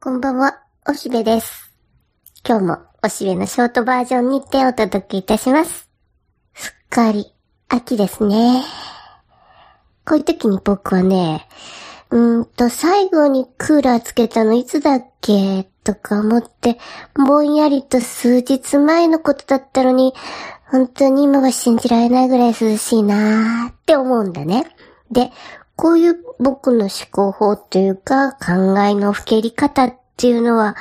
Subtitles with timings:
[0.00, 1.72] こんばんは、おしべです。
[2.48, 5.90] 今日もおしべのショートバージョンにてお届けいたします。
[6.54, 7.34] すっかり
[7.68, 8.62] 秋ですね。
[10.06, 11.48] こういう時に僕はね、
[12.10, 16.78] うんと、最後にクーラーつけたのいつだっけとか思って、
[17.16, 20.14] ぼんやりと数日前のことだったのに、
[20.70, 24.64] 本当に今は信じられないぐらい涼しいなーって思うんだね。
[25.10, 25.32] で、
[25.78, 30.74] こういう僕の思考法というか考えのふけり方っていうのは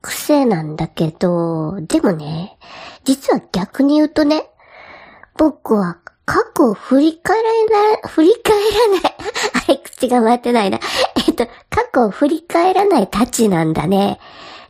[0.00, 2.56] 癖なんだけど、でもね、
[3.02, 4.44] 実は逆に言うとね、
[5.36, 9.14] 僕は過去を振り返らない、振り返らない。
[9.66, 10.78] あれ、口が回ってないな。
[11.26, 14.20] えっと、過去を振り返らないたちなんだね。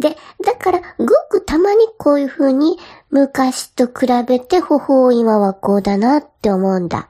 [0.00, 7.08] で、だから、ごくたまにこういう風に、昔と比べて、ほほ今はこうだなって思うんだ。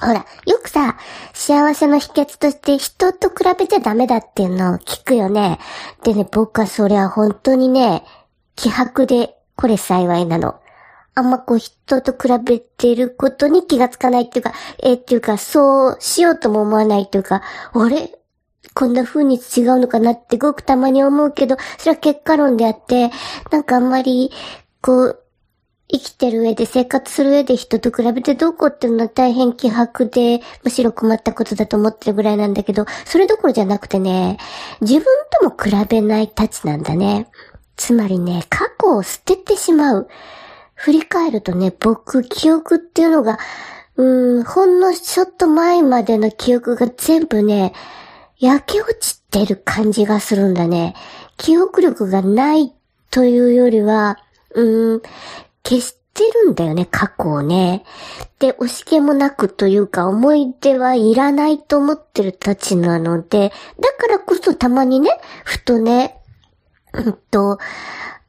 [0.00, 0.96] ほら、よさ、
[1.34, 5.58] 幸せの秘訣として人と比べちゃダメだっていうのを聞くよね。
[6.04, 8.04] でね、僕はそれは本当にね、
[8.56, 10.60] 気迫で、これ幸いなの。
[11.14, 17.42] あんまこう人と比べてることに気がつかないっていうか、えっていうか、そうしようとも思わないっていうか、
[17.72, 18.16] あれ？
[18.72, 23.10] こんな風に違うのかなってごくたまに思うけど、それは結果論であって、
[23.50, 24.30] なんかあんまり、
[24.80, 25.22] こう、
[25.92, 34.38] 生きてる上で生活する上で人と比べてどうこうっていうのは大変気迫で、むしろ困ったことだと思ってるぐらいなんだけど、それどころじゃなくてね、
[34.80, 35.04] 自分
[35.40, 37.28] とも比べないたちなんだね。
[37.76, 40.08] つまりね、過去を捨ててしまう。
[40.74, 43.38] 振り返るとね、僕、記憶っていうのが、
[43.96, 47.72] うーん、ほんのちょっと前までの記憶が全部ね、
[48.38, 50.94] 焼け落ちてる感じがするんだね。
[51.36, 52.72] 記憶力がない
[53.10, 54.18] というよりは、
[54.54, 55.02] うーん、
[55.70, 57.84] 消してるんだよね、過去をね。
[58.40, 65.10] で、押し気もなくというか、思い出はいらないと思ってるたちなので、だからこそたまにね、
[65.44, 66.18] ふとね、
[66.92, 67.58] うんと、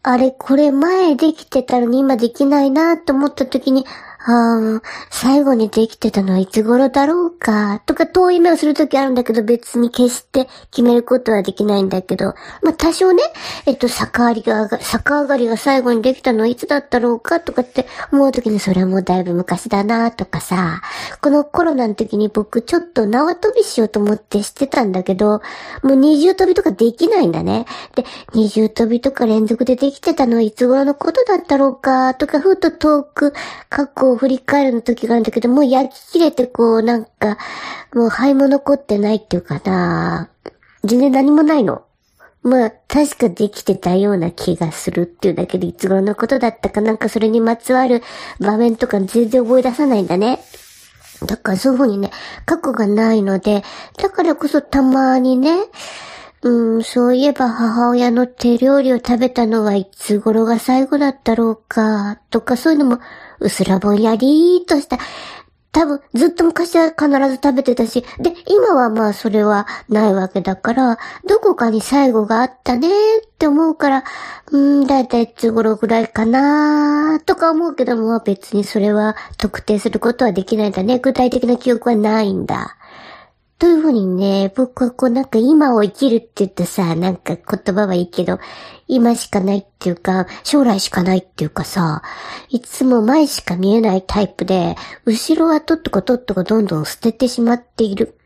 [0.04, 3.88] あれ、これ前できてたのに今できないなと思った時に、
[4.24, 13.24] ああ、最後にできてたのはいつ頃だろうか、とか遠い目をするときあるんだけど別に決して決めることはできないんだけど、まあ多少ね、
[13.66, 20.84] えっと、逆上がりが、逆上がりが最後にできたのはいつだったろうかとかって思うときにそれはもうだいぶ昔だなとかさ、
[21.22, 25.42] このコロナの時に僕ちょっと縄跳びしようと思ってしてたんだけど、
[25.84, 27.66] もう二重跳びとかできないんだね。
[27.96, 33.34] で、二重跳びとか連続でできてたのはいつ頃のことだったろうか、とか、ふっと遠く、
[33.70, 37.38] 過去を振り返るの時があるんだけど、もう焼き切れてこう、なんか、
[37.94, 40.30] もう灰も残ってないっていうかな、
[40.84, 41.84] 全然何もないの。
[42.42, 48.02] まあ、確かできてたような気がするっていうだけで、いつ頃のことだったかなんかそれにまつわる
[48.40, 50.40] 場面とか全然覚え出さないんだね。
[51.26, 52.12] だからそういうふうにね、
[52.46, 53.64] 過去がないので、
[53.98, 55.56] だからこそたまにね、
[56.44, 63.00] うん、そういえば母親の手料理を食べたのはいつ頃が最後だったろうか、とかそういうのも、
[63.40, 64.98] うすらぼんやりーとした、
[65.72, 74.04] 多分ずっと昔は必ず食べてたし、で、今はまあそれはないわけだから、どこかに最後があったねって思うから、
[74.52, 81.00] うん、だいたいいつ頃ぐらいかなとか思うけども、別にそれは特定することはできないんだね。
[81.00, 82.76] 具体的な記憶はないんだ。
[83.62, 88.40] というふうにね、僕はこうなんか今を生きるって言ってさ、なんか言葉はいいけど、
[88.88, 92.02] 今しかないっていうか、将来しかないっていうかさ、
[92.50, 98.18] いつも前しか見えないタイプで、後ろはとっとことっとこどんどん捨ててしまっている。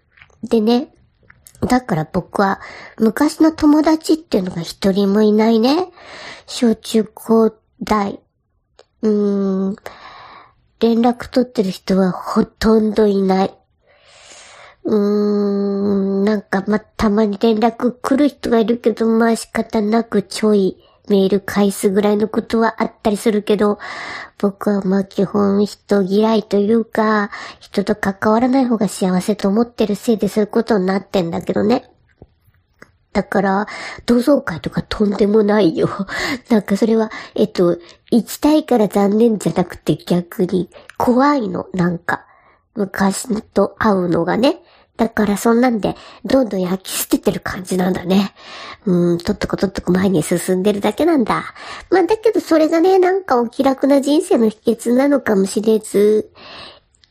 [0.42, 0.96] でね、
[1.60, 2.62] だから僕は
[2.98, 5.90] 昔の友達っていうのが一人もいないね。
[6.48, 7.54] 小中高
[7.84, 8.22] 大。
[9.02, 9.76] うーん、
[10.80, 13.54] 連絡取ってる人はほとんどいない。
[14.86, 20.78] うーん、なんか、ま、たまに連絡来る人がいるけど、まあ仕方なくちょい
[21.10, 23.80] メール返すぐらいのことはあったりするけど、
[24.38, 31.90] 僕はまあ基本人嫌いというか、人と関わらない方が幸せと思ってるせいでそういうことになってんだけどね。
[33.12, 33.66] だから、
[34.06, 35.88] 同窓会とかとんでもないよ。
[36.50, 37.78] なんかそれは、えっと、
[38.12, 42.26] 行きたいから残念じゃなくて逆に怖いの、なんか。
[42.76, 44.62] 昔と会うのがね。
[44.98, 48.34] だからそんなんで、どんどん焼き捨ててる感じなんだね。
[48.86, 51.44] うーん、とっとことっとこ前に進んでるだけなんだ。
[51.90, 56.32] まあだけどそれがね、なんかお気楽な人生の秘訣なのかもしれず、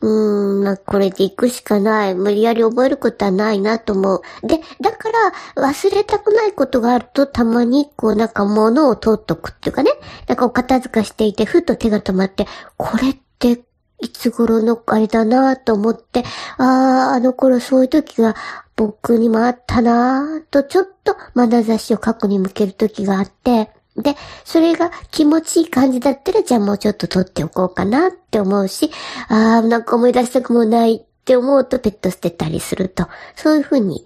[0.01, 2.15] うーん、まあこれで行くしかない。
[2.15, 4.23] 無理やり覚えることはないなと思う。
[4.47, 5.11] で、だか
[5.57, 9.93] ら忘れたくないことがあるとたまにこうなんか物を取っとくっていうかね。
[10.27, 12.47] なんかお片付かしていて、ふっと手が止まって、
[12.79, 13.63] これって
[14.01, 16.25] いつ頃のあれだなと思って、
[16.59, 18.35] ああ、あの頃そういう時が
[18.77, 28.91] 僕にもあったなと、ちょっと眼差しを過去に向ける時があって、で、それが気持ちいい感じだったら、じゃあもうちょっと撮っておこうかなって思うし、
[29.29, 33.07] あー、なんか思い出したくもないって思うとペット捨てたりすると、
[33.37, 34.05] そういうふうに、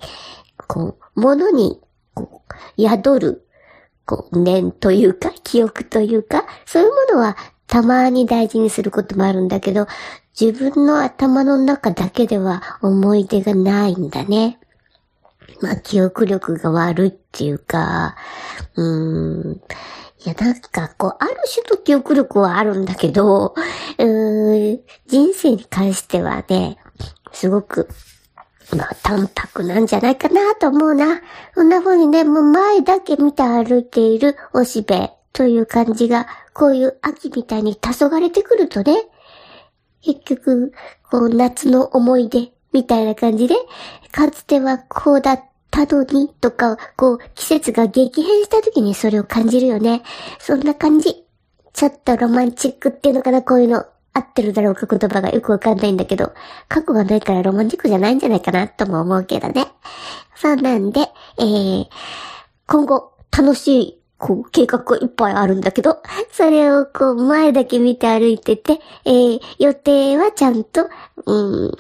[0.67, 1.81] こう、物に、
[2.13, 2.43] こ
[2.77, 3.49] う、宿る、
[4.05, 7.39] こう、念というか、記憶というか、そういうものは
[7.69, 9.87] たまに大事にすることもあるんだけど、
[10.39, 14.59] 自分の頭の中だけでは思い出がないんだね。
[15.61, 18.17] まあ、記憶力が悪いっていうか、
[18.75, 19.61] うーん。
[20.25, 23.55] いや、なんか、こう、ある種の記憶力はあるんだけど、
[23.99, 26.79] うーん、人生に関してはね、
[27.33, 27.89] すごく、
[28.77, 31.21] まあ、淡白なんじゃないかなと思うな。
[31.55, 36.27] そんな風にね、もう前だけ見て歩いているおしべという感じが、
[36.59, 38.97] こういう秋みたいに黄昏てくるとね、
[40.03, 40.73] 結局、
[41.09, 43.55] こう、夏の思い出みたいな感じで、
[44.11, 50.03] かつてはこうだったのにとか、こう、季節が激変した時にそれを感じるよね。
[50.41, 51.25] そんな感じ。
[51.73, 53.87] ちょっとロマンチックっていうのかな、こういうの。
[54.13, 56.33] 合ってるだろうか言葉がよくわかんないんだけど、
[56.69, 59.67] 過去がないからロマンチックじゃないんじゃないかなとも思うけどね。
[60.35, 61.03] そうなんで、
[61.39, 61.87] えー、
[62.67, 70.89] 今後、楽しいこう、計画がいっぱいあるんだけど、それをこう、前だけ見て歩いてて、えー、予定はちゃんと、
[71.25, 71.71] うん、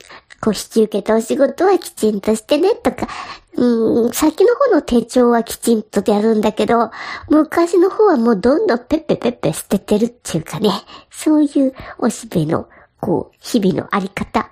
[0.40, 3.08] こう、引き受けたお仕事はきちんとしてね、とか、
[3.56, 6.92] うん、先の方の手帳はきちんとやるんだけど、
[7.28, 10.70] 昔の方はもうどんどんペッペペッペ捨ててるっていうかね、
[11.10, 12.68] そういうおしべの、
[13.00, 14.44] こう、日々のあり方を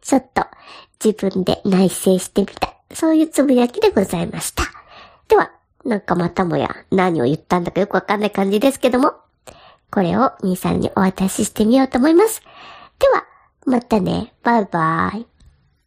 [0.00, 0.44] ちょっと
[1.04, 2.72] 自分で内省してみた。
[2.94, 4.62] そういうつぶやきでございました。
[5.26, 5.50] では、
[5.84, 9.14] なんかまたもや何を言ったんだかよくわかんない感じですけども、
[9.90, 12.40] これを兄さんにお渡ししてみようと思います。
[12.98, 13.24] では、
[13.66, 14.32] またね。
[14.42, 15.31] バイバイ。